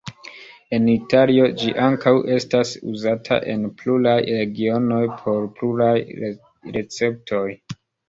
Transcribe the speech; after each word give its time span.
En 0.77 0.87
Italio 0.93 1.49
ĝi 1.63 1.69
ankaŭ 1.89 2.13
estas 2.37 2.73
uzata 2.93 3.39
en 3.55 3.69
pluraj 3.83 4.17
regionoj 4.33 5.01
por 5.23 5.49
pluraj 5.63 5.97
receptoj. 6.27 7.49